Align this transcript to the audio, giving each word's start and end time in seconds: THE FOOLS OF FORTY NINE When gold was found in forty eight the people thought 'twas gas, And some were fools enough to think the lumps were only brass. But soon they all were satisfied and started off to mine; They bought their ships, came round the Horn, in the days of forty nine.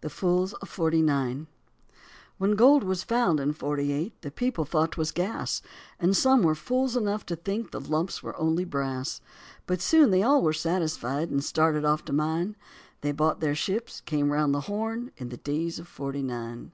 THE 0.00 0.08
FOOLS 0.08 0.54
OF 0.54 0.68
FORTY 0.70 1.02
NINE 1.02 1.46
When 2.38 2.52
gold 2.56 2.82
was 2.82 3.02
found 3.02 3.38
in 3.38 3.52
forty 3.52 3.92
eight 3.92 4.18
the 4.22 4.30
people 4.30 4.64
thought 4.64 4.92
'twas 4.92 5.12
gas, 5.12 5.60
And 5.98 6.16
some 6.16 6.42
were 6.42 6.54
fools 6.54 6.96
enough 6.96 7.26
to 7.26 7.36
think 7.36 7.70
the 7.70 7.78
lumps 7.78 8.22
were 8.22 8.34
only 8.38 8.64
brass. 8.64 9.20
But 9.66 9.82
soon 9.82 10.12
they 10.12 10.22
all 10.22 10.40
were 10.42 10.54
satisfied 10.54 11.28
and 11.28 11.44
started 11.44 11.84
off 11.84 12.06
to 12.06 12.12
mine; 12.14 12.56
They 13.02 13.12
bought 13.12 13.40
their 13.40 13.54
ships, 13.54 14.00
came 14.06 14.32
round 14.32 14.54
the 14.54 14.62
Horn, 14.62 15.12
in 15.18 15.28
the 15.28 15.36
days 15.36 15.78
of 15.78 15.86
forty 15.86 16.22
nine. 16.22 16.72